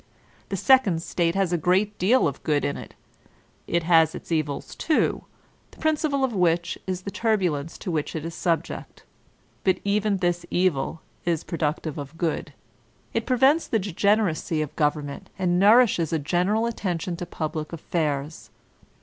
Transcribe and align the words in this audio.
The 0.49 0.57
second 0.57 1.03
state 1.03 1.35
has 1.35 1.53
a 1.53 1.59
great 1.59 1.99
deal 1.99 2.27
of 2.27 2.41
good 2.41 2.65
in 2.65 2.75
it.... 2.75 2.95
It 3.67 3.83
has 3.83 4.15
its 4.15 4.31
evils, 4.31 4.73
too, 4.73 5.25
the 5.69 5.77
principal 5.77 6.23
of 6.23 6.33
which 6.33 6.75
is 6.87 7.03
the 7.03 7.11
turbulence 7.11 7.77
to 7.77 7.91
which 7.91 8.15
it 8.15 8.25
is 8.25 8.33
sub 8.33 8.63
ject•.. 8.63 9.03
But 9.63 9.79
even 9.83 10.17
this 10.17 10.43
evil 10.49 11.01
is 11.23 11.43
productive 11.43 11.99
of 11.99 12.17
good. 12.17 12.51
It 13.13 13.27
prevents 13.27 13.67
the 13.67 13.77
degeneracy 13.77 14.59
of 14.63 14.75
government, 14.75 15.29
and 15.37 15.59
nourishes 15.59 16.11
a 16.11 16.17
general 16.17 16.65
attention 16.65 17.15
to 17.17 17.27
public 17.27 17.71
affairs. 17.71 18.49